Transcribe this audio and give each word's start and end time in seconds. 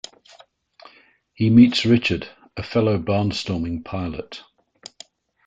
He 1.35 1.51
meets 1.51 1.85
Richard, 1.85 2.27
a 2.57 2.63
fellow 2.63 2.97
barn-storming 2.97 3.83
pilot. 3.83 4.41